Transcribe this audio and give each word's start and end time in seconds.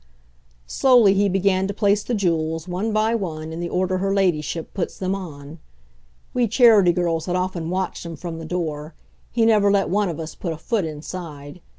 Slowly 0.65 1.13
he 1.13 1.29
began 1.29 1.67
to 1.67 1.75
place 1.75 2.01
the 2.01 2.15
jewels, 2.15 2.67
one 2.67 2.91
by 2.91 3.13
one, 3.13 3.53
in 3.53 3.59
the 3.59 3.69
order 3.69 3.99
her 3.99 4.11
Ladyship 4.11 4.73
puts 4.73 4.97
them 4.97 5.13
on. 5.13 5.59
We 6.33 6.47
Charity 6.47 6.91
girls 6.91 7.27
had 7.27 7.35
often 7.35 7.69
watched 7.69 8.03
him 8.03 8.15
from 8.15 8.39
the 8.39 8.45
door 8.45 8.95
he 9.31 9.45
never 9.45 9.69
let 9.69 9.89
one 9.91 10.09
of 10.09 10.19
us 10.19 10.33
put 10.33 10.53
a 10.53 10.57
foot 10.57 10.85
inside. 10.85 11.61